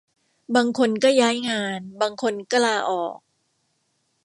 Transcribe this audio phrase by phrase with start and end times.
[0.55, 3.17] บางคนก็ย้ายงาน บางคนก็ลาออก